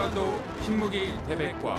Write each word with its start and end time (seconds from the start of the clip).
한반도 0.00 0.42
신무기 0.62 1.12
대백과 1.28 1.74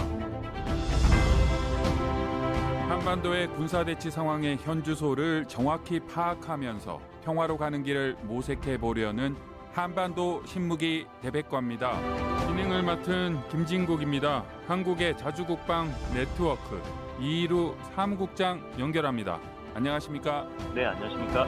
한반도의 2.88 3.48
군사대치 3.48 4.12
상황의 4.12 4.58
현주소를 4.58 5.48
정확히 5.48 6.00
파악하면서 6.02 7.02
평화로 7.24 7.58
가는 7.58 7.82
길을 7.82 8.18
모색해 8.22 8.78
보려는 8.78 9.36
한반도 9.74 10.44
신무기 10.46 11.08
대백과입니다. 11.24 12.00
진행을 12.46 12.84
맡은 12.84 13.42
김진국입니다. 13.50 14.46
한국의 14.68 15.18
자주국방 15.18 15.92
네트워크 16.14 16.80
이루 17.20 17.76
사무국장 17.96 18.62
연결합니다. 18.78 19.40
안녕하십니까? 19.74 20.48
네, 20.76 20.86
안녕하십니까? 20.86 21.48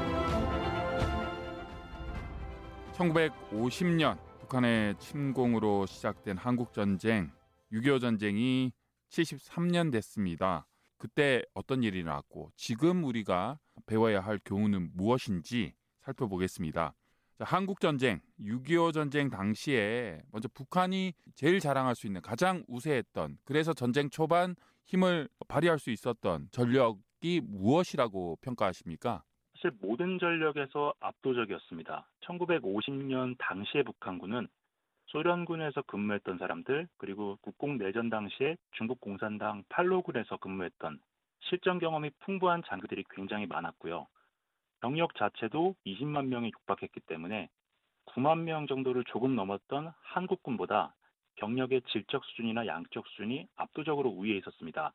1950년 2.95 4.17
북한의 4.53 4.95
침공으로 4.99 5.87
시작된 5.87 6.37
한국 6.37 6.73
전쟁, 6.73 7.31
6.25 7.71 8.01
전쟁이 8.01 8.71
73년 9.09 9.91
됐습니다. 9.91 10.67
그때 10.99 11.41
어떤 11.55 11.81
일이 11.81 11.99
일어났고 11.99 12.51
지금 12.55 13.03
우리가 13.03 13.57
배워야 13.87 14.19
할 14.21 14.39
교훈은 14.45 14.91
무엇인지 14.93 15.73
살펴보겠습니다. 16.01 16.93
자, 17.39 17.43
한국 17.43 17.79
전쟁, 17.79 18.21
6.25 18.39 18.93
전쟁 18.93 19.29
당시에 19.31 20.21
먼저 20.31 20.47
북한이 20.49 21.13
제일 21.33 21.59
자랑할 21.59 21.95
수 21.95 22.05
있는 22.05 22.21
가장 22.21 22.63
우세했던 22.67 23.39
그래서 23.45 23.73
전쟁 23.73 24.11
초반 24.11 24.55
힘을 24.85 25.29
발휘할 25.47 25.79
수 25.79 25.89
있었던 25.89 26.49
전력이 26.51 27.41
무엇이라고 27.43 28.37
평가하십니까? 28.41 29.23
사실 29.63 29.77
모든 29.79 30.19
전력에서 30.19 30.93
압도적이었습니다. 30.99 32.05
1950년 32.25 33.37
당시의 33.39 33.85
북한군은 33.85 34.49
소련군에서 35.05 35.83
근무했던 35.83 36.37
사람들 36.37 36.89
그리고 36.97 37.37
국공 37.41 37.77
내전 37.77 38.09
당시에 38.09 38.57
중국 38.71 38.99
공산당 38.99 39.63
팔로군에서 39.69 40.35
근무했던 40.37 40.99
실전 41.43 41.79
경험이 41.79 42.09
풍부한 42.19 42.63
장교들이 42.67 43.05
굉장히 43.11 43.45
많았고요. 43.45 44.07
병력 44.81 45.15
자체도 45.15 45.75
20만 45.85 46.25
명에 46.25 46.47
육박했기 46.49 46.99
때문에 47.07 47.47
9만 48.07 48.39
명 48.39 48.67
정도를 48.67 49.05
조금 49.05 49.33
넘었던 49.33 49.93
한국군보다 50.01 50.93
병력의 51.35 51.83
질적 51.83 52.25
수준이나 52.25 52.67
양적 52.67 53.07
수준이 53.07 53.47
압도적으로 53.55 54.09
우위에 54.09 54.35
있었습니다. 54.39 54.91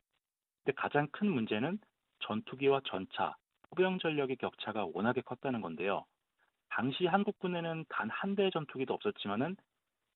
근데 0.62 0.76
가장 0.76 1.08
큰 1.10 1.30
문제는 1.30 1.78
전투기와 2.18 2.82
전차, 2.84 3.34
포병 3.70 3.98
전력의 3.98 4.36
격차가 4.36 4.86
워낙에 4.92 5.20
컸다는 5.22 5.60
건데요. 5.60 6.04
당시 6.70 7.06
한국군에는 7.06 7.84
단 7.88 8.10
한 8.10 8.34
대의 8.36 8.50
전투기도 8.50 8.94
없었지만은 8.94 9.56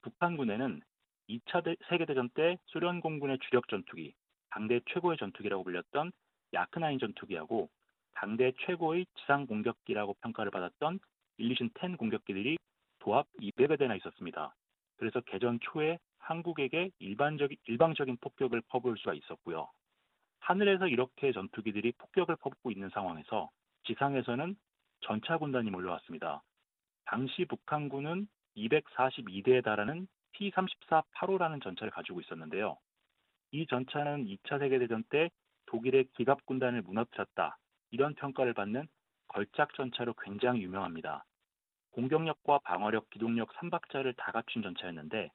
북한군에는 0.03 0.83
2차 1.28 1.77
세계대전 1.89 2.31
때 2.31 2.59
소련 2.67 3.00
공군의 3.00 3.39
주력 3.48 3.69
전투기, 3.69 4.14
당대 4.50 4.81
최고의 4.92 5.19
전투기라고 5.19 5.64
불렸던 5.64 6.12
야크나인 6.53 6.98
전투기하고 6.98 7.70
당대 8.14 8.53
최고의 8.67 9.06
지상 9.17 9.47
공격기라고 9.47 10.14
평가를 10.22 10.50
받았던 10.50 10.98
일리신 11.39 11.70
10 11.81 11.97
공격기들이 11.97 12.59
도합 12.98 13.27
200여 13.41 13.78
대나 13.78 13.94
있었습니다. 13.97 14.55
그래서 14.97 15.20
개전 15.20 15.59
초에 15.61 15.98
한국에게 16.19 16.91
일반적인 16.98 17.56
일방적인 17.66 18.19
폭격을 18.20 18.62
퍼부을 18.69 18.97
수가 18.98 19.14
있었고요. 19.14 19.69
하늘에서 20.42 20.88
이렇게 20.88 21.32
전투기들이 21.32 21.92
폭격을 21.92 22.36
퍼붓고 22.36 22.72
있는 22.72 22.90
상황에서 22.90 23.50
지상에서는 23.84 24.56
전차 25.00 25.38
군단이 25.38 25.70
몰려왔습니다. 25.70 26.42
당시 27.04 27.44
북한군은 27.44 28.26
242대에 28.56 29.62
달하는 29.62 30.08
T-34 30.32 31.04
8호라는 31.14 31.62
전차를 31.62 31.92
가지고 31.92 32.20
있었는데요. 32.20 32.76
이 33.52 33.66
전차는 33.66 34.25
2차 34.25 34.58
세계대전 34.58 35.04
때 35.10 35.31
독일의 35.66 36.08
기갑 36.16 36.44
군단을 36.44 36.82
무너뜨렸다. 36.82 37.56
이런 37.92 38.14
평가를 38.14 38.52
받는 38.52 38.88
걸작 39.28 39.72
전차로 39.75 40.14
굉장히 40.25 40.62
유명합니다. 40.62 41.25
공격력과 41.92 42.60
방어력, 42.64 43.10
기동력 43.10 43.52
3박자를 43.54 44.14
다 44.16 44.32
갖춘 44.32 44.62
전차였는데 44.62 45.31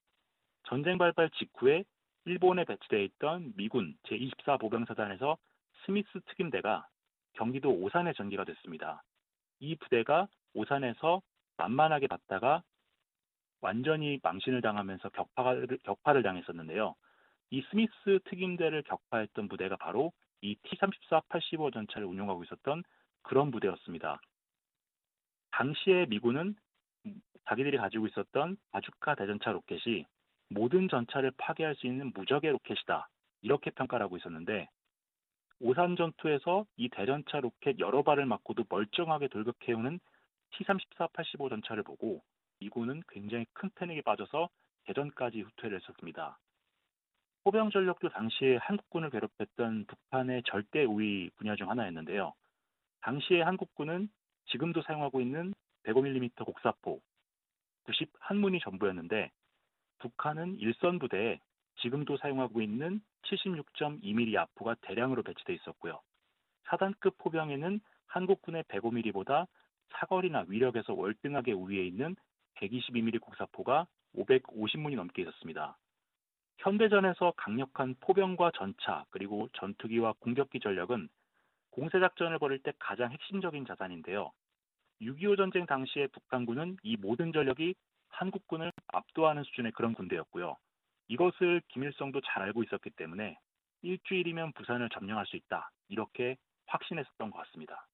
전쟁 0.63 0.97
발발 0.97 1.29
직후에 1.29 1.85
일본에 2.27 2.65
배치되어 2.65 2.99
있던 2.99 3.53
미군 3.55 3.97
제24 4.03 4.59
보병사단에서 4.59 5.37
스미스 5.85 6.09
특임대가 6.25 6.85
경기도 7.33 7.71
오산에 7.71 8.11
전기가 8.11 8.43
됐습니다. 8.43 9.01
이 9.59 9.75
부대가 9.77 10.27
오산에서 10.53 11.21
만만하게 11.55 12.07
봤다가 12.07 12.63
완전히 13.61 14.19
망신을 14.21 14.61
당하면서 14.61 15.07
격파를, 15.09 15.79
격파를 15.83 16.21
당했었는데요. 16.21 16.95
이 17.51 17.61
스미스 17.69 18.19
특임대를 18.25 18.83
격파했던 18.83 19.47
부대가 19.47 19.77
바로 19.77 20.11
이 20.41 20.55
T-34-85 20.63 21.71
전차를 21.71 22.05
운용하고 22.05 22.43
있었던 22.43 22.83
그런 23.21 23.51
부대였습니다. 23.51 24.19
당시에 25.51 26.07
미군은 26.07 26.57
자기들이 27.45 27.77
가지고 27.77 28.07
있었던 28.07 28.57
바주카 28.71 29.15
대전차 29.15 29.53
로켓이 29.53 30.05
모든 30.49 30.87
전차를 30.87 31.31
파괴할 31.37 31.75
수 31.75 31.87
있는 31.87 32.11
무적의 32.13 32.51
로켓이다. 32.51 33.09
이렇게 33.41 33.71
평가를 33.71 34.03
하고 34.03 34.17
있었는데 34.17 34.67
오산 35.59 35.95
전투에서 35.95 36.65
이 36.75 36.89
대전차 36.89 37.39
로켓 37.39 37.79
여러 37.79 38.03
발을 38.03 38.25
맞고도 38.25 38.65
멀쩡하게 38.69 39.27
돌격해오는 39.27 39.99
T-34-85 40.51 41.49
전차를 41.49 41.83
보고 41.83 42.21
미군은 42.59 43.01
굉장히 43.09 43.45
큰 43.53 43.69
패닉에 43.75 44.01
빠져서 44.01 44.49
대전까지 44.85 45.41
후퇴를 45.41 45.79
했었습니다. 45.79 46.39
포병 47.43 47.69
전력도 47.71 48.09
당시에 48.09 48.57
한국군을 48.57 49.09
괴롭혔던 49.09 49.85
북한의 49.85 50.43
절대 50.45 50.83
우위 50.83 51.29
분야 51.37 51.55
중 51.55 51.69
하나였는데요. 51.69 52.33
당시에 53.01 53.41
한국군은 53.41 54.09
지금도 54.47 54.81
사용하고 54.81 55.21
있는 55.21 55.53
105mm 55.83 56.45
곡사포 56.45 57.01
90 57.85 58.11
한문이 58.19 58.59
전부였는데 58.59 59.31
북한은 59.99 60.59
일선 60.59 60.99
부대에 60.99 61.39
지금도 61.81 62.17
사용하고 62.17 62.61
있는 62.61 63.01
76.2mm 63.23 64.35
아포가 64.37 64.75
대량으로 64.81 65.23
배치돼 65.23 65.53
있었고요. 65.53 66.01
사단급 66.65 67.17
포병에는 67.17 67.79
한국군의 68.07 68.63
105mm보다 68.63 69.47
사거리나 69.89 70.45
위력에서 70.47 70.93
월등하게 70.93 71.53
우위에 71.53 71.85
있는 71.85 72.15
122mm 72.55 73.21
곡사포가 73.21 73.87
550문이 74.15 74.95
넘게 74.95 75.21
있었습니다. 75.21 75.77
현대전에서 76.59 77.33
강력한 77.37 77.95
포병과 77.99 78.51
전차 78.55 79.05
그리고 79.11 79.47
전투기와 79.53 80.13
공격기 80.19 80.59
전력은 80.59 81.07
공세작전을 81.71 82.39
벌일 82.39 82.59
때 82.63 82.73
가장 82.79 83.11
핵심적인 83.11 83.65
자산인데요. 83.65 84.31
6.25 85.01 85.37
전쟁 85.37 85.65
당시에 85.67 86.07
북한군은 86.07 86.77
이 86.81 86.97
모든 86.97 87.31
전력이 87.31 87.75
한국군을 88.17 88.71
압도하는 88.87 89.43
수준의 89.43 89.71
그런 89.73 89.93
군대였고요. 89.93 90.57
이것을 91.07 91.61
김일성도 91.69 92.21
잘 92.21 92.43
알고 92.43 92.63
있었기 92.63 92.89
때문에 92.91 93.37
일주일이면 93.81 94.53
부산을 94.53 94.89
점령할 94.89 95.25
수 95.27 95.35
있다. 95.35 95.71
이렇게 95.87 96.35
확신했었던 96.65 97.31
것 97.31 97.37
같습니다. 97.45 97.87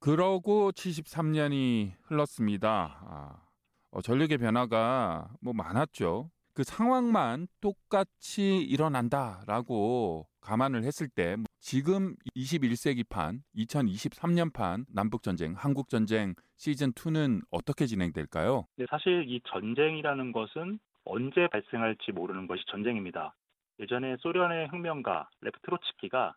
그러고 0.00 0.70
73년이 0.72 1.92
흘렀습니다. 2.02 3.00
아, 3.02 3.48
어, 3.90 4.00
전력의 4.00 4.38
변화가 4.38 5.30
뭐 5.40 5.52
많았죠. 5.54 6.30
그 6.54 6.62
상황만 6.62 7.48
똑같이 7.60 8.58
일어난다라고 8.58 10.28
감안을 10.40 10.84
했을 10.84 11.08
때 11.08 11.36
지금 11.60 12.14
21세기판, 12.36 13.40
2023년판 13.56 14.84
남북전쟁, 14.94 15.54
한국전쟁 15.54 16.34
시즌2는 16.56 17.42
어떻게 17.50 17.86
진행될까요? 17.86 18.66
네, 18.76 18.86
사실 18.88 19.24
이 19.28 19.40
전쟁이라는 19.48 20.32
것은 20.32 20.78
언제 21.04 21.46
발생할지 21.48 22.12
모르는 22.12 22.46
것이 22.46 22.62
전쟁입니다. 22.68 23.34
예전에 23.80 24.16
소련의 24.20 24.68
혁명가 24.68 25.28
레프트로츠키가 25.40 26.34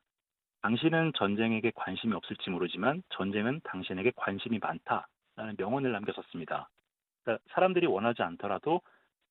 당신은 0.62 1.14
전쟁에게 1.18 1.72
관심이 1.76 2.14
없을지 2.14 2.50
모르지만 2.50 3.02
전쟁은 3.10 3.62
당신에게 3.64 4.12
관심이 4.16 4.60
많다라는 4.60 5.56
명언을 5.58 5.92
남겼었습니다. 5.92 6.70
그러니까 7.24 7.44
사람들이 7.54 7.88
원하지 7.88 8.22
않더라도 8.22 8.82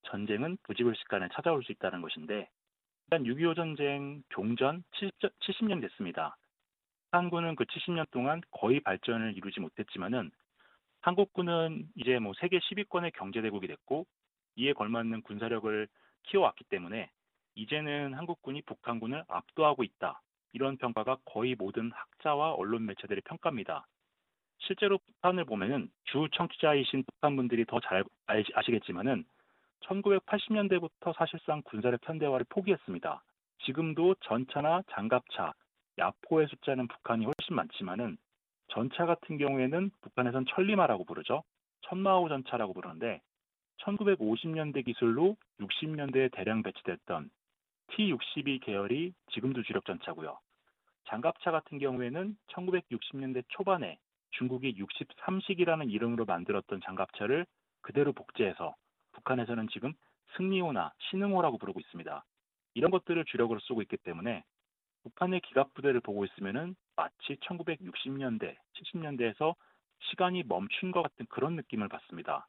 전쟁은 0.03 0.57
부지불식간에 0.63 1.29
찾아올 1.33 1.63
수 1.63 1.71
있다는 1.71 2.01
것인데 2.01 2.49
일단 3.05 3.23
6.25 3.23 3.55
전쟁 3.55 4.23
종전 4.29 4.83
70, 4.93 5.19
70년 5.39 5.81
됐습니다. 5.81 6.37
한국은 7.11 7.55
그 7.55 7.65
70년 7.65 8.09
동안 8.11 8.41
거의 8.51 8.79
발전을 8.79 9.35
이루지 9.35 9.59
못했지만은 9.59 10.31
한국군은 11.01 11.89
이제 11.95 12.19
뭐 12.19 12.33
세계 12.39 12.59
10위권의 12.59 13.13
경제대국이 13.13 13.67
됐고 13.67 14.05
이에 14.55 14.73
걸맞는 14.73 15.23
군사력을 15.23 15.87
키워왔기 16.23 16.65
때문에 16.65 17.09
이제는 17.55 18.13
한국군이 18.13 18.61
북한군을 18.61 19.25
압도하고 19.27 19.83
있다. 19.83 20.21
이런 20.53 20.77
평가가 20.77 21.17
거의 21.25 21.55
모든 21.55 21.91
학자와 21.91 22.53
언론 22.53 22.85
매체들의 22.85 23.21
평가입니다. 23.25 23.87
실제로 24.59 24.99
북한을 24.99 25.45
보면은 25.45 25.89
주 26.05 26.27
청취자이신 26.33 27.03
북한 27.03 27.35
분들이 27.35 27.65
더 27.65 27.79
잘 27.79 28.03
아시겠지만은 28.27 29.25
1980년대부터 29.81 31.15
사실상 31.15 31.61
군사력 31.63 31.99
현대화를 32.03 32.45
포기했습니다. 32.49 33.23
지금도 33.65 34.15
전차나 34.21 34.83
장갑차, 34.91 35.53
야포의 35.97 36.47
숫자는 36.47 36.87
북한이 36.87 37.25
훨씬 37.25 37.55
많지만은 37.55 38.17
전차 38.69 39.05
같은 39.05 39.37
경우에는 39.37 39.91
북한에선 40.01 40.45
천리마라고 40.49 41.03
부르죠. 41.03 41.43
천마호 41.81 42.29
전차라고 42.29 42.73
부르는데 42.73 43.21
1950년대 43.83 44.85
기술로 44.85 45.35
60년대에 45.59 46.31
대량 46.31 46.63
배치됐던 46.63 47.29
T-62 47.87 48.61
계열이 48.61 49.13
지금도 49.31 49.63
주력 49.63 49.85
전차고요. 49.85 50.39
장갑차 51.05 51.51
같은 51.51 51.77
경우에는 51.77 52.37
1960년대 52.47 53.43
초반에 53.49 53.99
중국이 54.31 54.75
63식이라는 54.75 55.91
이름으로 55.91 56.25
만들었던 56.25 56.79
장갑차를 56.85 57.45
그대로 57.81 58.13
복제해서 58.13 58.75
북한에서는 59.21 59.67
지금 59.71 59.93
승리호나 60.37 60.93
신흥호라고 61.09 61.57
부르고 61.57 61.79
있습니다. 61.79 62.23
이런 62.73 62.91
것들을 62.91 63.23
주력으로 63.25 63.59
쓰고 63.61 63.81
있기 63.81 63.97
때문에 63.97 64.43
북한의 65.03 65.41
기갑 65.41 65.73
부대를 65.73 65.99
보고 65.99 66.25
있으면은 66.25 66.75
마치 66.95 67.35
1960년대, 67.37 68.55
70년대에서 68.75 69.55
시간이 70.09 70.43
멈춘 70.43 70.91
것 70.91 71.01
같은 71.01 71.25
그런 71.27 71.55
느낌을 71.55 71.87
받습니다. 71.87 72.47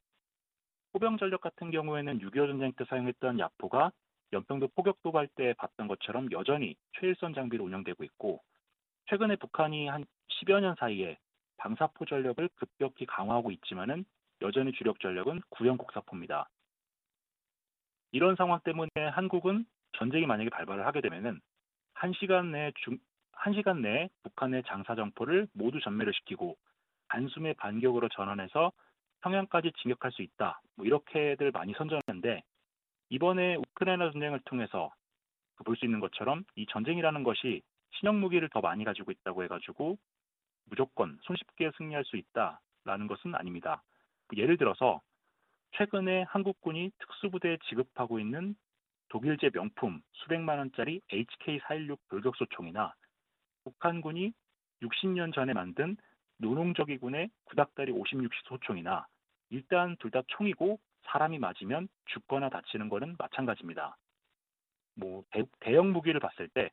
포병 0.92 1.16
전력 1.16 1.40
같은 1.40 1.70
경우에는 1.70 2.18
6.25 2.18 2.46
전쟁 2.48 2.72
때 2.72 2.84
사용했던 2.84 3.38
야포가 3.38 3.92
연평도 4.32 4.68
포격 4.74 5.02
도발 5.02 5.28
때 5.28 5.54
봤던 5.54 5.88
것처럼 5.88 6.30
여전히 6.32 6.76
최일선 6.98 7.34
장비로 7.34 7.64
운영되고 7.64 8.04
있고 8.04 8.42
최근에 9.06 9.36
북한이 9.36 9.88
한 9.88 10.04
10여 10.28 10.60
년 10.60 10.74
사이에 10.78 11.18
방사포 11.56 12.06
전력을 12.06 12.48
급격히 12.56 13.06
강화하고 13.06 13.50
있지만은 13.52 14.04
여전히 14.42 14.72
주력 14.72 15.00
전력은 15.00 15.40
구형 15.50 15.76
곡사포입니다. 15.76 16.48
이런 18.12 18.36
상황 18.36 18.60
때문에 18.60 18.90
한국은 19.12 19.64
전쟁이 19.96 20.26
만약에 20.26 20.50
발발을 20.50 20.86
하게 20.86 21.00
되면은 21.00 21.40
1시간 21.94 22.46
내에 22.46 22.72
중, 22.76 22.98
1시간 23.32 23.80
내에 23.80 24.08
북한의 24.22 24.62
장사 24.66 24.94
정포를 24.94 25.48
모두 25.52 25.80
전멸을 25.80 26.12
시키고 26.14 26.56
단숨에 27.08 27.54
반격으로 27.54 28.08
전환해서 28.10 28.72
평양까지 29.22 29.72
진격할 29.82 30.12
수 30.12 30.22
있다. 30.22 30.60
뭐 30.76 30.86
이렇게들 30.86 31.50
많이 31.52 31.72
선전하는데 31.74 32.42
이번에 33.10 33.56
우크라이나 33.56 34.10
전쟁을 34.10 34.40
통해서 34.44 34.92
그 35.56 35.64
볼수 35.64 35.84
있는 35.84 36.00
것처럼 36.00 36.44
이 36.56 36.66
전쟁이라는 36.66 37.22
것이 37.22 37.62
신형 37.92 38.20
무기를 38.20 38.48
더 38.48 38.60
많이 38.60 38.84
가지고 38.84 39.10
있다고 39.10 39.44
해가지고 39.44 39.98
무조건 40.66 41.18
손쉽게 41.22 41.70
승리할 41.76 42.04
수 42.04 42.16
있다라는 42.16 43.06
것은 43.06 43.34
아닙니다. 43.34 43.82
예를 44.34 44.56
들어서 44.56 45.00
최근에 45.72 46.24
한국군이 46.28 46.90
특수부대에 46.98 47.58
지급하고 47.68 48.18
있는 48.18 48.54
독일제 49.08 49.50
명품 49.50 50.02
수백만 50.12 50.58
원짜리 50.58 51.00
HK416 51.10 51.98
돌격소총이나 52.08 52.94
북한군이 53.64 54.32
60년 54.82 55.34
전에 55.34 55.52
만든 55.52 55.96
노농적이군의 56.38 57.30
구닥다리 57.44 57.92
56식 57.92 58.32
소총이나 58.48 59.06
일단 59.50 59.96
둘 59.98 60.10
다 60.10 60.22
총이고 60.28 60.78
사람이 61.04 61.38
맞으면 61.38 61.88
죽거나 62.06 62.48
다치는 62.48 62.88
것은 62.88 63.16
마찬가지입니다. 63.18 63.96
뭐 64.94 65.24
대, 65.30 65.74
형 65.74 65.92
무기를 65.92 66.20
봤을 66.20 66.48
때 66.48 66.70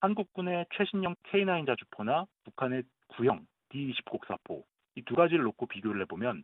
한국군의 0.00 0.66
최신형 0.74 1.14
K9 1.24 1.66
자주포나 1.66 2.26
북한의 2.44 2.84
구형 3.08 3.46
D20 3.70 4.04
곡사포 4.06 4.64
이 4.96 5.02
두 5.02 5.14
가지를 5.14 5.44
놓고 5.44 5.66
비교를 5.66 6.02
해보면 6.02 6.42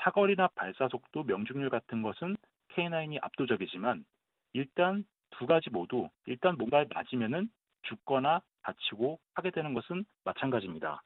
사거리나 0.00 0.48
발사 0.54 0.88
속도, 0.88 1.24
명중률 1.24 1.70
같은 1.70 2.02
것은 2.02 2.36
K9이 2.70 3.18
압도적이지만 3.22 4.04
일단 4.52 5.04
두 5.30 5.46
가지 5.46 5.70
모두 5.70 6.08
일단 6.26 6.56
뭔가에 6.56 6.86
맞으면은 6.92 7.48
죽거나 7.82 8.42
다치고 8.62 9.18
하게 9.34 9.50
되는 9.50 9.74
것은 9.74 10.04
마찬가지입니다. 10.24 11.02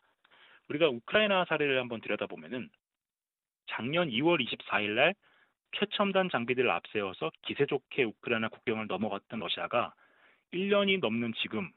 우리가 0.69 0.89
우크라이나 0.89 1.45
사례를 1.47 1.79
한번 1.79 2.01
들여다보면은 2.01 2.71
작년 3.67 4.09
2월 4.09 4.45
24일 4.45 4.91
날 4.91 5.15
최첨단 5.73 6.29
장비들을 6.31 6.69
앞세워서 6.71 7.31
기세 7.43 7.67
좋게 7.67 8.05
우크라이나 8.05 8.49
국경을 8.49 8.87
넘어갔던 8.87 9.39
러시아가 9.41 9.95
1년이 10.53 11.01
넘는 11.01 11.33
지금 11.43 11.71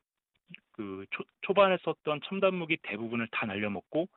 그 0.71 1.05
초, 1.11 1.23
초반에 1.41 1.77
썼던 1.83 2.21
첨단 2.25 2.55
무기 2.55 2.77
대부분을 2.81 3.27
다 3.31 3.45
날려먹고 3.45 4.07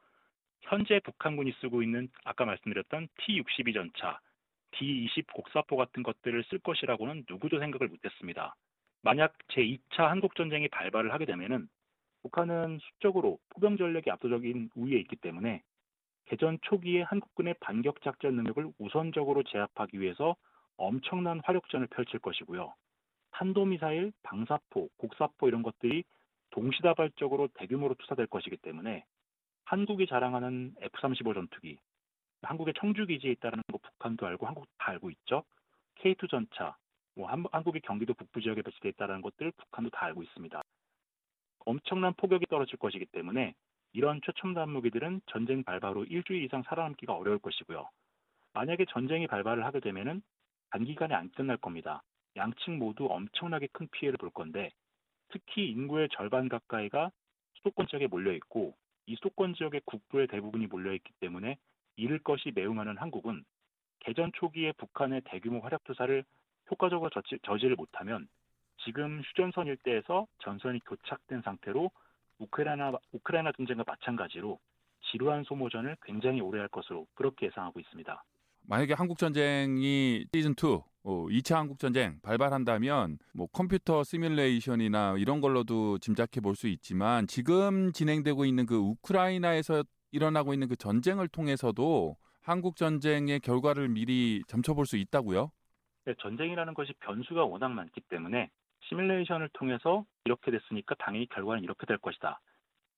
현재 0.62 1.00
북한군이 1.00 1.52
쓰고 1.60 1.82
있는 1.82 2.08
아까 2.24 2.44
말씀드렸던 2.44 3.08
T-62 3.18 3.74
전차, 3.74 4.20
D-20 4.72 5.32
곡사포 5.32 5.76
같은 5.76 6.02
것들을 6.02 6.44
쓸 6.44 6.58
것이라고는 6.58 7.24
누구도 7.28 7.58
생각을 7.58 7.88
못했습니다. 7.88 8.54
만약 9.02 9.34
제2차 9.48 10.08
한국전쟁이 10.08 10.68
발발을 10.68 11.12
하게 11.12 11.24
되면은 11.24 11.68
북한은 12.22 12.78
수적으로 12.82 13.38
포병 13.50 13.76
전력이 13.76 14.10
압도적인 14.10 14.70
우위에 14.74 14.98
있기 14.98 15.16
때문에 15.16 15.62
개전 16.26 16.58
초기에 16.62 17.02
한국군의 17.02 17.54
반격 17.60 18.02
작전 18.02 18.34
능력을 18.34 18.72
우선적으로 18.78 19.44
제압하기 19.44 20.00
위해서 20.00 20.34
엄청난 20.76 21.40
화력전을 21.44 21.86
펼칠 21.86 22.18
것이고요. 22.18 22.74
탄도미사일, 23.30 24.12
방사포, 24.22 24.88
곡사포 24.96 25.46
이런 25.46 25.62
것들이 25.62 26.04
동시다발적으로 26.50 27.48
대규모로 27.54 27.94
투사될 27.94 28.26
것이기 28.26 28.56
때문에 28.56 29.04
한국이 29.66 30.06
자랑하는 30.06 30.76
F-35 30.80 31.34
전투기, 31.34 31.76
한국의 32.42 32.74
청주 32.78 33.04
기지에 33.04 33.32
있다는 33.32 33.62
거 33.72 33.78
북한도 33.78 34.24
알고 34.24 34.46
한국도 34.46 34.70
다 34.78 34.92
알고 34.92 35.10
있죠. 35.10 35.42
K2 35.96 36.30
전차, 36.30 36.76
뭐 37.16 37.28
한, 37.28 37.42
국이 37.64 37.80
경기도 37.80 38.14
북부 38.14 38.40
지역에 38.40 38.62
배치되어 38.62 38.90
있다는 38.90 39.22
것들 39.22 39.50
북한도 39.50 39.90
다 39.90 40.06
알고 40.06 40.22
있습니다. 40.22 40.62
엄청난 41.64 42.14
포격이 42.14 42.46
떨어질 42.46 42.78
것이기 42.78 43.06
때문에 43.06 43.54
이런 43.92 44.20
최첨단 44.24 44.70
무기들은 44.70 45.22
전쟁 45.26 45.64
발발 45.64 45.96
후 45.96 46.04
일주일 46.04 46.44
이상 46.44 46.62
살아남기가 46.62 47.14
어려울 47.14 47.40
것이고요. 47.40 47.88
만약에 48.52 48.84
전쟁이 48.90 49.26
발발을 49.26 49.64
하게 49.64 49.80
되면은 49.80 50.22
단기간에 50.70 51.12
안 51.12 51.28
끝날 51.30 51.56
겁니다. 51.56 52.04
양측 52.36 52.70
모두 52.76 53.06
엄청나게 53.10 53.66
큰 53.72 53.88
피해를 53.90 54.16
볼 54.16 54.30
건데 54.30 54.70
특히 55.30 55.70
인구의 55.70 56.08
절반 56.12 56.48
가까이가 56.48 57.10
수도권 57.54 57.88
지역에 57.88 58.06
몰려 58.06 58.32
있고 58.34 58.76
이 59.06 59.14
수도권 59.16 59.54
지역의 59.54 59.82
국부의 59.84 60.26
대부분이 60.26 60.66
몰려 60.66 60.92
있기 60.92 61.12
때문에 61.20 61.56
잃을 61.96 62.18
것이 62.18 62.52
매우 62.54 62.74
많은 62.74 62.96
한국은 62.98 63.44
개전 64.00 64.32
초기에 64.34 64.72
북한의 64.72 65.22
대규모 65.24 65.60
활약 65.60 65.84
투사를 65.84 66.24
효과적으로 66.70 67.10
저지, 67.10 67.38
저지 67.42 67.66
를 67.66 67.76
못하면 67.76 68.28
지금 68.84 69.20
휴전선 69.20 69.68
일대에서 69.68 70.26
전선이 70.38 70.80
교착된 70.84 71.42
상태로 71.42 71.90
우크라이나, 72.38 72.92
우크라이나 73.12 73.52
전쟁과 73.52 73.84
마찬가지로 73.86 74.58
지루한 75.10 75.44
소모전을 75.44 75.96
굉장히 76.02 76.40
오래 76.40 76.58
할 76.58 76.68
것으로 76.68 77.06
그렇게 77.14 77.46
예상하고 77.46 77.80
있습니다. 77.80 78.24
만약에 78.68 78.94
한국 78.94 79.18
전쟁이 79.18 80.26
시즌 80.34 80.52
2, 80.52 80.82
어, 81.08 81.26
2차 81.28 81.54
한국 81.54 81.78
전쟁 81.78 82.18
발발한다면 82.22 83.18
뭐 83.32 83.46
컴퓨터 83.52 84.02
시뮬레이션이나 84.02 85.14
이런 85.18 85.40
걸로도 85.40 85.98
짐작해 85.98 86.40
볼 86.40 86.56
수 86.56 86.66
있지만 86.68 87.26
지금 87.28 87.92
진행되고 87.92 88.44
있는 88.44 88.66
그 88.66 88.76
우크라이나에서 88.76 89.84
일어나고 90.10 90.52
있는 90.52 90.68
그 90.68 90.74
전쟁을 90.74 91.28
통해서도 91.28 92.16
한국 92.42 92.76
전쟁의 92.76 93.40
결과를 93.40 93.88
미리 93.88 94.42
점쳐볼 94.48 94.86
수 94.86 94.96
있다고요? 94.96 95.52
네, 96.06 96.14
전쟁이라는 96.18 96.74
것이 96.74 96.92
변수가 97.00 97.44
워낙 97.44 97.68
많기 97.68 98.00
때문에 98.08 98.48
시뮬레이션을 98.88 99.50
통해서 99.52 100.04
이렇게 100.24 100.50
됐으니까 100.50 100.94
당연히 100.98 101.28
결과는 101.28 101.62
이렇게 101.62 101.86
될 101.86 101.98
것이다. 101.98 102.40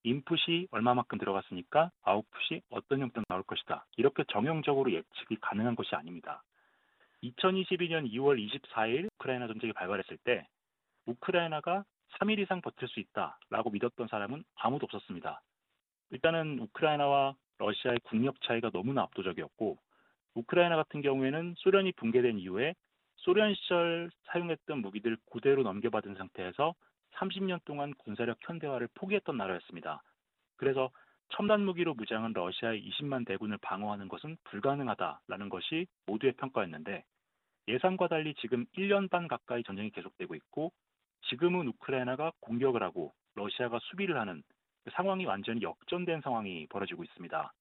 인풋이 0.03 0.67
얼마만큼 0.71 1.17
들어갔으니까 1.19 1.91
아웃풋이 2.03 2.61
어떤 2.71 3.01
형태로 3.01 3.25
나올 3.27 3.43
것이다. 3.43 3.85
이렇게 3.97 4.23
정형적으로 4.31 4.91
예측이 4.91 5.35
가능한 5.41 5.75
것이 5.75 5.93
아닙니다. 5.95 6.41
2022년 7.23 8.11
2월 8.13 8.39
24일 8.39 9.09
우크라이나 9.15 9.47
전쟁이 9.47 9.73
발발했을 9.73 10.17
때 10.23 10.47
우크라이나가 11.05 11.83
3일 12.19 12.39
이상 12.39 12.61
버틸 12.61 12.87
수 12.87 12.99
있다라고 12.99 13.69
믿었던 13.71 14.07
사람은 14.07 14.43
아무도 14.55 14.85
없었습니다. 14.85 15.41
일단은 16.11 16.59
우크라이나와 16.59 17.35
러시아의 17.57 17.99
국력 18.03 18.41
차이가 18.41 18.69
너무나 18.71 19.03
압도적이었고 19.03 19.77
우크라이나 20.35 20.75
같은 20.75 21.01
경우에는 21.01 21.55
소련이 21.57 21.91
붕괴된 21.93 22.39
이후에 22.39 22.73
소련 23.17 23.53
시절 23.53 24.09
사용했던 24.25 24.79
무기들 24.79 25.17
그대로 25.31 25.63
넘겨받은 25.63 26.15
상태에서 26.15 26.73
30년 27.15 27.59
동안 27.65 27.93
군사력 27.95 28.37
현대화를 28.41 28.87
포기했던 28.93 29.35
나라였습니다. 29.35 30.01
그래서 30.55 30.89
첨단 31.29 31.61
무기로 31.61 31.93
무장한 31.93 32.33
러시아의 32.33 32.81
20만 32.89 33.25
대군을 33.25 33.57
방어하는 33.61 34.07
것은 34.07 34.37
불가능하다라는 34.45 35.49
것이 35.49 35.87
모두의 36.05 36.33
평가였는데 36.33 37.03
예상과 37.67 38.07
달리 38.07 38.33
지금 38.35 38.65
1년 38.77 39.09
반 39.09 39.27
가까이 39.27 39.63
전쟁이 39.63 39.91
계속되고 39.91 40.33
있고 40.35 40.71
지금은 41.29 41.67
우크라이나가 41.67 42.31
공격을 42.39 42.81
하고 42.81 43.13
러시아가 43.35 43.79
수비를 43.83 44.17
하는 44.17 44.43
그 44.83 44.91
상황이 44.91 45.25
완전히 45.25 45.61
역전된 45.61 46.21
상황이 46.21 46.65
벌어지고 46.67 47.03
있습니다. 47.03 47.53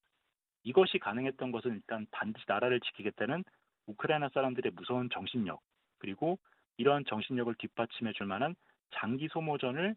이것이 0.64 0.98
가능했던 0.98 1.52
것은 1.52 1.72
일단 1.72 2.06
반드시 2.10 2.44
나라를 2.48 2.80
지키겠다는 2.80 3.44
우크라이나 3.87 4.28
사람들의 4.30 4.72
무서운 4.75 5.08
정신력 5.10 5.60
그리고 5.98 6.38
이러한 6.78 7.04
정신력을 7.06 7.54
뒷받침해 7.56 8.12
줄 8.12 8.26
만한 8.26 8.54
장기 8.90 9.28
소모전을 9.28 9.94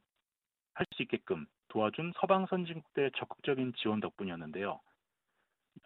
할 0.74 0.86
수 0.94 1.04
있게끔 1.04 1.46
도와준 1.70 2.13
서방 2.16 2.48
선진국들의 2.48 3.12
적극적인 3.16 3.74
지원 3.78 4.00
덕분이었는데요. 4.00 4.80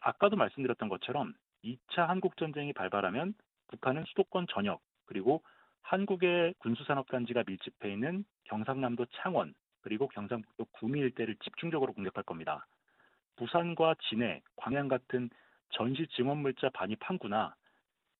아까도 0.02 0.36
말씀드렸던 0.36 0.90
것처럼 0.90 1.34
2차 1.64 2.08
한국 2.08 2.38
전쟁이 2.38 2.74
발발하면 2.74 3.34
북한은 3.68 4.04
수도권 4.06 4.48
전역 4.50 4.82
그리고 5.06 5.44
한국의 5.82 6.56
군수산업단지가 6.60 7.44
밀집해 7.46 7.92
있는 7.92 8.26
경상남도 8.46 9.06
창원 9.18 9.54
그리고 9.82 10.08
경상북도 10.08 10.66
구미 10.72 11.00
일대를 11.00 11.36
집중적으로 11.44 11.94
공격할 11.94 12.24
겁니다. 12.24 12.66
부산과 13.36 13.96
진해, 14.10 14.42
광양 14.56 14.88
같은 14.88 15.30
전시 15.70 16.08
증원 16.16 16.40
물자 16.40 16.70
반입 16.74 17.00
항구나 17.02 17.56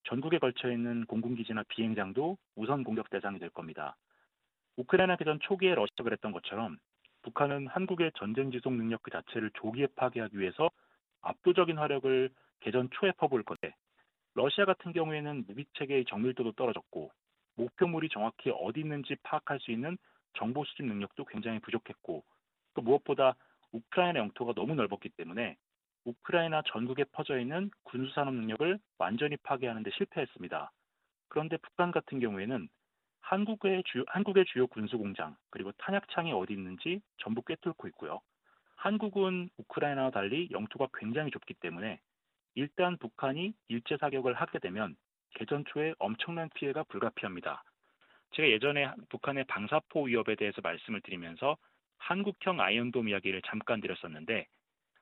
전국에 0.04 0.38
걸쳐 0.38 0.70
있는 0.70 1.04
공군기지나 1.06 1.64
비행장도 1.68 2.38
우선 2.54 2.84
공격 2.84 3.10
대상이 3.10 3.40
될 3.40 3.50
겁니다. 3.50 3.96
우크라이나 4.76 5.16
개전 5.16 5.40
초기에 5.40 5.74
러시아가 5.74 6.04
그랬던 6.04 6.32
것처럼 6.32 6.78
북한은 7.22 7.66
한국의 7.66 8.12
전쟁 8.16 8.50
지속 8.50 8.72
능력 8.74 9.02
그 9.02 9.10
자체를 9.10 9.50
조기에 9.54 9.88
파괴하기 9.96 10.38
위해서 10.38 10.70
압도적인 11.22 11.78
화력을 11.78 12.30
개전 12.60 12.88
초에 12.92 13.12
퍼부을 13.12 13.42
건데 13.42 13.74
러시아 14.34 14.64
같은 14.64 14.92
경우에는 14.92 15.44
무기 15.48 15.64
체계의 15.74 16.04
정밀도도 16.04 16.52
떨어졌고 16.52 17.10
목표물이 17.56 18.10
정확히 18.10 18.50
어디 18.50 18.80
있는지 18.80 19.16
파악할 19.22 19.60
수 19.60 19.70
있는 19.70 19.96
정보 20.34 20.64
수집 20.64 20.84
능력도 20.84 21.24
굉장히 21.24 21.58
부족했고 21.60 22.22
또 22.74 22.82
무엇보다 22.82 23.34
우크라이나 23.72 24.20
영토가 24.20 24.52
너무 24.54 24.74
넓었기 24.74 25.08
때문에 25.10 25.56
우크라이나 26.04 26.62
전국에 26.66 27.04
퍼져 27.12 27.38
있는 27.38 27.70
군수산업 27.84 28.34
능력을 28.34 28.78
완전히 28.98 29.36
파괴하는 29.38 29.82
데 29.82 29.90
실패했습니다. 29.96 30.70
그런데 31.28 31.56
북한 31.56 31.90
같은 31.90 32.20
경우에는 32.20 32.68
한국의 33.26 33.82
주요, 33.86 34.04
한국의 34.06 34.44
주요 34.44 34.68
군수 34.68 34.98
공장 34.98 35.36
그리고 35.50 35.72
탄약창이 35.78 36.32
어디 36.32 36.52
있는지 36.52 37.00
전부 37.18 37.42
꿰뚫고 37.42 37.88
있고요. 37.88 38.20
한국은 38.76 39.50
우크라이나와 39.56 40.10
달리 40.12 40.48
영토가 40.52 40.86
굉장히 40.94 41.32
좁기 41.32 41.54
때문에 41.54 41.98
일단 42.54 42.96
북한이 42.98 43.52
일제 43.66 43.96
사격을 43.96 44.34
하게 44.34 44.60
되면 44.60 44.94
개전 45.34 45.64
초에 45.64 45.92
엄청난 45.98 46.48
피해가 46.54 46.84
불가피합니다. 46.84 47.64
제가 48.30 48.48
예전에 48.48 48.92
북한의 49.08 49.44
방사포 49.48 50.04
위협에 50.04 50.36
대해서 50.36 50.60
말씀을 50.60 51.00
드리면서 51.00 51.56
한국형 51.98 52.60
아이언돔 52.60 53.08
이야기를 53.08 53.42
잠깐 53.42 53.80
드렸었는데 53.80 54.46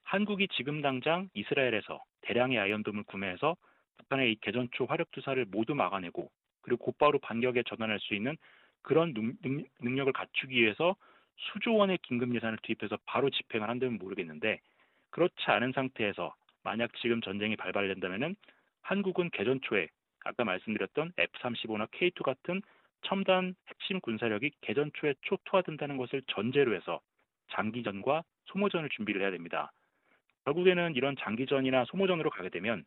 한국이 0.02 0.49
지금 0.57 0.81
당장 0.81 1.28
이스라엘에서 1.35 2.02
대량의 2.23 2.59
아이언돔을 2.59 3.02
구매해서 3.02 3.54
북한의 3.99 4.33
이 4.33 4.37
개전 4.40 4.69
초 4.73 4.87
화력 4.87 5.11
투사를 5.11 5.45
모두 5.50 5.75
막아내고 5.75 6.31
그리고 6.64 6.85
곧바로 6.87 7.18
반격에 7.18 7.62
전환할 7.62 8.00
수 8.00 8.14
있는 8.14 8.37
그런 8.83 9.12
능, 9.12 9.37
능 9.42 9.97
lực 9.97 10.09
을 10.09 10.12
갖추기 10.12 10.61
위해서 10.61 10.97
수조 11.37 11.75
원의 11.75 11.99
긴급 12.02 12.35
예산을 12.35 12.59
투입해서 12.62 12.99
바로 13.04 13.28
집행을 13.28 13.68
한다면 13.68 13.99
모르겠는데 13.99 14.61
그렇지 15.11 15.35
않은 15.47 15.73
상태에서 15.73 16.35
만약 16.62 16.90
지금 17.00 17.21
전쟁이 17.21 17.56
발발된다면은 17.56 18.35
한국은 18.83 19.30
개전 19.30 19.61
초에 19.62 19.88
아까 20.25 20.44
말씀드렸던 20.44 21.12
F-35나 21.18 21.90
K2 21.90 22.23
같은 22.23 22.62
첨단 23.02 23.54
핵심 23.68 24.00
군사력이 24.00 24.52
개전 24.62 24.90
초에 24.94 25.14
초토화된다는 25.23 25.99
것을 25.99 26.23
전제로 26.28 26.75
해서 26.75 27.00
장기전과 27.50 28.23
소모전을 28.47 28.88
준비를 28.88 29.21
해야 29.21 29.30
됩니다. 29.30 29.71
결국에는 30.47 30.94
이런 30.94 31.14
장기전이나 31.18 31.85
소모전으로 31.87 32.30
가게 32.30 32.49
되면 32.49 32.85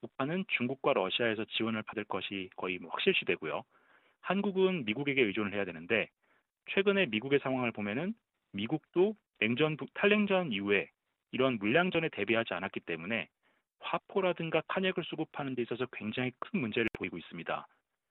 북한은 0.00 0.44
중국과 0.56 0.92
러시아에서 0.92 1.44
지원을 1.44 1.82
받을 1.82 2.04
것이 2.04 2.50
거의 2.56 2.78
뭐 2.78 2.90
확실시되고요. 2.90 3.62
한국은 4.20 4.84
미국에게 4.84 5.22
의존을 5.22 5.52
해야 5.54 5.64
되는데 5.64 6.08
최근에 6.70 7.06
미국의 7.06 7.40
상황을 7.40 7.72
보면은 7.72 8.14
미국도 8.52 9.16
냉전 9.40 9.76
탈냉전 9.94 10.52
이후에 10.52 10.88
이런 11.32 11.58
물량전에 11.58 12.10
대비하지 12.10 12.54
않았기 12.54 12.80
때문에 12.80 13.28
화포라든가 13.80 14.62
탄약을 14.68 15.04
수급하는 15.04 15.54
데 15.54 15.62
있어서 15.62 15.86
굉장히 15.92 16.32
큰 16.38 16.60
문제를 16.60 16.88
보이고 16.94 17.18
있습니다. 17.18 17.66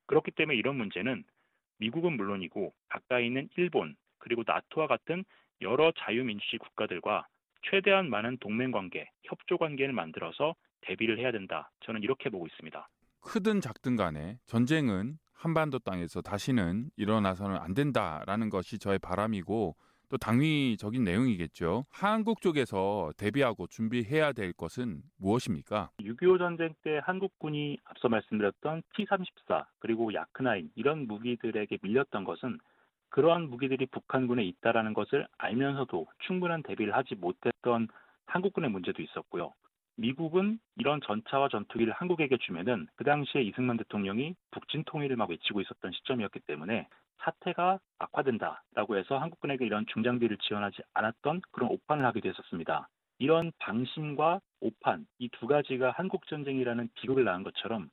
그렇기 0.06 0.32
때문에 0.32 0.58
이런 0.58 0.76
문제는 0.76 1.24
미국은 1.80 2.14
물론이고 2.18 2.74
가까이 2.90 3.26
있는 3.26 3.50
일본 3.58 3.96
그리고 4.20 4.44
나토와 4.46 4.88
같은 4.88 5.24
여러 5.62 5.92
자유민주주의 5.98 6.60
국가들과 6.60 7.28
최대한 7.64 8.10
많은 8.10 8.38
동맹 8.38 8.72
관계, 8.72 9.10
협조 9.24 9.58
관계를 9.58 9.94
만들어서 9.94 10.56
대비를 10.86 11.20
해야 11.20 11.32
된다. 11.32 11.72
저는 11.82 12.02
이렇게 12.04 12.30
보고 12.30 12.46
있습니다. 12.48 12.88
크든 13.22 13.62
작든 13.62 13.96
간에 13.96 14.38
전쟁은 14.46 15.18
한반도 15.34 15.80
땅에서 15.80 16.22
다시는 16.22 16.90
일어나서는 16.96 17.58
안 17.58 17.74
된다라는 17.74 18.50
것이 18.50 18.80
저의 18.80 19.00
바람이고 19.00 19.76
또 20.10 20.18
당위적인 20.18 21.04
내용이겠죠. 21.04 21.86
한국 21.90 22.42
쪽에서 22.42 23.12
대비하고 23.18 23.68
준비해야 23.68 24.32
될 24.32 24.54
것은 24.54 25.02
무엇입니까? 25.18 25.90
6.25 26.00 26.38
전쟁 26.38 26.76
때 26.84 27.00
한국군이 27.04 27.80
앞서 27.84 28.10
말씀드렸던 28.10 28.84
T-34 28.96 29.66
그리고 29.80 30.14
야크나인 30.14 30.70
이런 30.76 31.08
무기들에게 31.08 31.80
밀렸던 31.82 32.26
것은 32.26 32.60
그러한 33.10 33.50
무기들이 33.50 33.88
북한군에 33.88 34.44
있다라는 34.44 34.94
것을 34.94 35.28
알면서도 35.38 36.08
충분한 36.28 36.64
대비를 36.64 36.96
하지 36.96 37.16
못했던 37.16 37.88
한국군의 38.28 38.70
문제도 38.70 39.02
있었고요. 39.02 39.54
미국은 39.96 40.60
이런 40.78 41.02
전차와 41.02 41.50
전투기를 41.50 41.94
한국에게 41.94 42.38
주면은 42.38 42.88
그 42.96 43.04
당시에 43.04 43.42
이승만 43.44 43.78
대통령이 43.78 44.36
북진 44.52 44.84
통일을 44.86 45.16
막 45.16 45.30
외치고 45.30 45.62
있었던 45.62 45.92
시점이었기 45.92 46.40
때문에 46.42 46.88
사태가 47.24 47.80
악화된다라고 48.00 48.98
해서 48.98 49.18
한국군에게 49.18 49.66
이런 49.66 49.86
중장비를 49.88 50.38
지원하지 50.38 50.82
않았던 50.94 51.42
그런 51.52 51.70
오판을 51.70 52.06
하게 52.06 52.22
됐었습니다. 52.22 52.90
이런 53.20 53.52
방심과 53.60 54.42
오판 54.60 55.06
이 55.20 55.30
두 55.30 55.48
가지가 55.48 55.92
한국 55.92 56.28
전쟁이라는 56.28 56.90
비극을 56.96 57.24
낳은 57.24 57.44
것처럼 57.44 57.90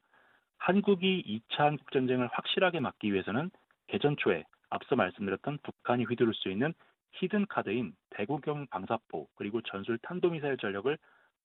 한국이 0.59 1.43
2차 1.51 1.59
한국 1.61 1.91
전쟁을 1.93 2.29
확실하게 2.33 2.81
막기 2.81 3.13
위해서는 3.13 3.51
개전 3.89 4.17
초에 4.17 4.45
앞서 4.71 4.97
말씀드렸던 4.97 5.59
북한이 5.63 6.05
휘두를 6.05 6.35
수 6.35 6.49
있는 6.51 6.75
히든 7.13 7.47
카드인 7.47 7.95
대구경 8.11 8.67
방사포 8.69 9.29
그리고 9.35 9.61
전술 9.63 9.99
탄도미사일 9.99 10.57
전력을 10.59 10.97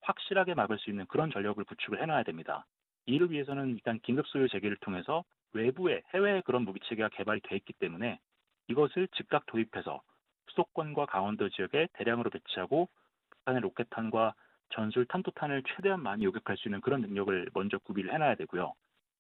확실하게 0.05 0.53
막을 0.53 0.77
수 0.79 0.89
있는 0.89 1.05
그런 1.07 1.31
전력을 1.31 1.63
구축을 1.63 2.01
해놔야 2.01 2.23
됩니다. 2.23 2.65
이를 3.05 3.31
위해서는 3.31 3.69
일단 3.69 3.99
긴급 3.99 4.27
소요 4.27 4.47
재개를 4.47 4.77
통해서 4.77 5.23
외부에 5.53 6.01
해외에 6.13 6.41
그런 6.41 6.63
무기 6.63 6.79
체계가 6.87 7.09
개발이 7.09 7.41
돼 7.41 7.55
있기 7.57 7.73
때문에 7.73 8.19
이것을 8.67 9.07
즉각 9.15 9.45
도입해서 9.45 10.01
수도권과 10.49 11.05
강원도 11.05 11.49
지역에 11.49 11.87
대량으로 11.93 12.29
배치하고 12.29 12.89
북한의 13.29 13.61
로켓탄과 13.61 14.33
전술 14.69 15.05
탄도탄을 15.05 15.63
최대한 15.75 16.01
많이 16.01 16.25
요격할 16.25 16.57
수 16.57 16.67
있는 16.67 16.81
그런 16.81 17.01
능력을 17.01 17.49
먼저 17.53 17.77
구비를 17.79 18.13
해놔야 18.13 18.35
되고요. 18.35 18.73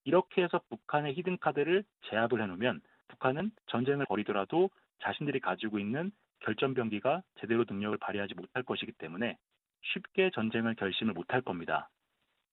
이렇게 0.03 0.43
해서 0.43 0.61
북한의 0.69 1.13
히든 1.15 1.37
카드를 1.39 1.83
제압을 2.09 2.41
해놓으면 2.41 2.81
북한은 3.07 3.51
전쟁을 3.67 4.05
벌이더라도 4.07 4.69
자신들이 4.99 5.39
가지고 5.39 5.79
있는 5.79 6.11
결전병기가 6.39 7.21
제대로 7.39 7.65
능력을 7.67 7.97
발휘하지 7.97 8.35
못할 8.35 8.63
것이기 8.63 8.91
때문에 8.93 9.37
쉽게 9.93 10.31
전쟁을 10.31 10.75
결심을 10.75 11.13
못할 11.13 11.41
겁니다. 11.41 11.89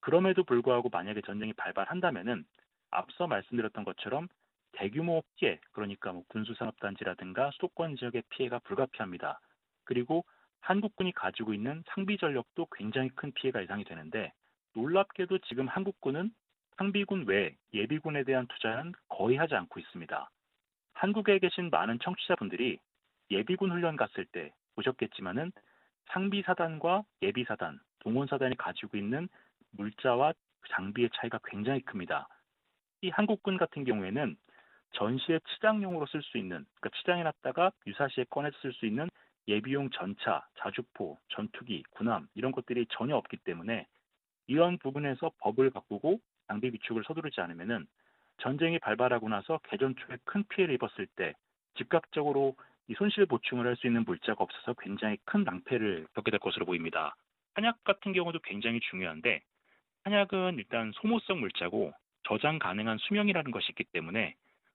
그럼에도 0.01 0.45
불구하고 0.45 0.89
만약에 0.89 1.21
전쟁이 1.23 1.53
발발한다면은 1.53 2.45
앞서 2.91 3.27
말씀드렸던 3.27 3.85
것처럼 3.85 4.29
대규모 4.73 5.23
피해, 5.37 5.61
그러니까 5.73 6.13
뭐 6.13 6.25
군수산업단지라든가 6.29 7.51
수도권 7.53 7.97
지역의 7.97 8.23
피해가 8.31 8.61
불가피합니다. 8.61 9.41
그리고 9.85 10.25
한국군이 10.61 11.13
가지고 11.13 11.55
있는 11.55 11.83
상비 11.89 12.17
전력도 12.19 12.67
굉장히 12.77 13.11
큰 13.11 13.33
피해가 13.33 13.63
예상이 13.63 13.85
되는데 13.85 14.33
놀랍게도 14.75 15.39
지금 15.41 15.69
한국군은 15.69 16.31
상비군 16.77 17.27
외 17.27 17.55
예비군에 17.75 18.25
대한 18.25 18.47
투자는 18.47 18.93
거의 19.09 19.37
하지 19.37 19.55
않고 19.55 19.79
있습니다. 19.81 20.31
한국에 20.95 21.39
계신 21.39 21.69
많은 21.71 21.99
청취자분들이 22.01 22.79
예비군 23.31 23.71
훈련 23.71 23.97
갔을 23.97 24.25
때 24.27 24.53
보셨겠지만은 24.75 25.53
상비사단과 26.11 27.05
예비사단, 27.23 27.81
동원사단이 28.01 28.57
가지고 28.57 28.97
있는 28.97 29.29
물자와 29.73 30.33
장비의 30.71 31.11
차이가 31.15 31.39
굉장히 31.45 31.81
큽니다. 31.81 32.29
이 33.01 33.09
한국군 33.11 33.57
같은 33.57 33.85
경우에는 33.85 34.37
전시의 34.93 35.41
치장용으로 35.49 36.07
쓸 36.07 36.23
수 36.23 36.39
있는, 36.39 36.67
그러니까 36.75 36.91
치장해 36.99 37.23
놨다가 37.23 37.73
유사시에 37.87 38.25
꺼내서 38.31 38.57
쓸 38.61 38.73
수 38.75 38.87
있는 38.87 39.09
예비용 39.49 39.91
전차, 39.91 40.47
자주포, 40.59 41.19
전투기, 41.29 41.83
군함 41.91 42.29
이런 42.35 42.53
것들이 42.53 42.87
전혀 42.91 43.17
없기 43.17 43.39
때문에 43.39 43.87
이런 44.47 44.79
부분에서 44.79 45.33
법을 45.39 45.71
바꾸고 45.71 46.21
장비 46.47 46.71
비축을 46.71 47.03
서두르지 47.05 47.41
않으면은 47.41 47.87
전쟁이 48.39 48.79
발발하고 48.79 49.29
나서 49.29 49.59
개전 49.65 49.95
초에 49.97 50.19
큰 50.25 50.45
피해를 50.49 50.75
입었을 50.75 51.07
때 51.17 51.35
즉각적으로 51.75 52.55
이 52.89 52.95
손실 52.95 53.27
보충을 53.27 53.67
할 53.67 53.77
수 53.77 53.87
있는 53.87 54.05
물자가 54.05 54.43
없어서 54.45 54.75
굉장히 54.75 55.17
큰 55.25 55.45
낭패를 55.45 56.07
겪게 56.15 56.31
될 56.31 56.41
것으로 56.41 56.67
보입니다. 56.67 57.15
한약 57.55 57.83
같은 57.85 58.13
경우도 58.13 58.41
굉장히 58.41 58.81
중요한데 58.81 59.41
한약은 60.05 60.57
일단 60.59 60.93
소모성 60.95 61.41
물자고 61.41 61.93
저장 62.25 62.59
가능한 62.59 62.99
수명이라는 62.99 63.51
것이 63.51 63.69
있기 63.71 63.85
때문에 63.93 64.35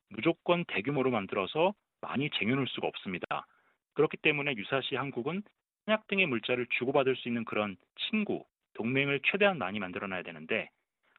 무조건 0.10 0.64
대규모로 0.66 1.12
만들어서 1.12 1.74
많이 2.02 2.30
쟁여놓을 2.30 2.68
수가 2.68 2.88
없습니다. 2.88 3.46
그렇기 3.94 4.18
때문에 4.18 4.56
유사시 4.56 4.96
한국은 4.96 5.44
한약 5.86 6.08
등의 6.08 6.28
물자를 6.28 6.68
주고받을 6.78 7.16
수 7.16 7.28
있는 7.28 7.46
그런 7.46 7.78
친구, 8.10 8.46
동맹을 8.74 9.22
최대한 9.24 9.58
많이 9.58 9.80
만들어놔야 9.80 10.24
되는데 10.24 10.70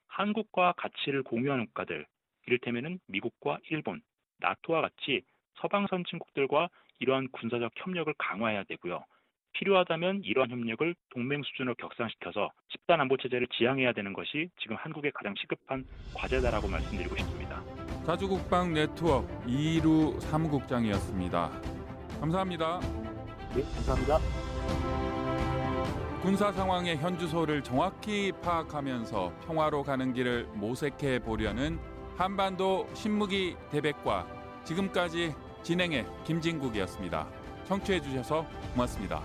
한국과 0.06 0.74
가치를 0.76 1.22
공유하는 1.22 1.66
국가들, 1.66 2.06
이를테면은 2.46 2.98
미국과 3.08 3.58
일본, 3.70 4.00
나토와 4.38 4.80
같이 4.80 5.22
서방 5.60 5.86
선진국들과 5.88 6.68
이러한 7.00 7.28
군사적 7.32 7.72
협력을 7.76 8.12
강화해야 8.18 8.64
되고요. 8.64 9.04
필요하다면 9.52 10.22
이러한 10.24 10.50
협력을 10.50 10.94
동맹 11.10 11.42
수준으로 11.42 11.74
격상시켜서 11.76 12.50
집단 12.70 13.00
안보 13.00 13.16
체제를 13.16 13.48
지향해야 13.48 13.92
되는 13.92 14.12
것이 14.12 14.50
지금 14.60 14.76
한국의 14.76 15.12
가장 15.12 15.34
시급한 15.36 15.84
과제다라고 16.14 16.68
말씀드리고 16.68 17.16
싶습니다. 17.16 17.62
자주국방 18.06 18.72
네트워크 18.72 19.26
이루 19.46 20.18
사무국장이었습니다. 20.20 21.50
감사합니다. 22.20 22.80
네, 23.54 23.62
감사합니다. 23.62 24.18
군사 26.22 26.52
상황의 26.52 26.98
현주소를 26.98 27.62
정확히 27.62 28.32
파악하면서 28.42 29.32
평화로 29.46 29.82
가는 29.82 30.12
길을 30.12 30.44
모색해 30.54 31.20
보려는 31.20 31.78
한반도 32.16 32.88
신무기 32.94 33.56
대백과 33.70 34.26
지금까지 34.64 35.32
진행해 35.62 36.06
김진국이었습니다. 36.24 37.26
청취해 37.66 38.00
주셔서 38.00 38.46
고맙습니다. 38.74 39.22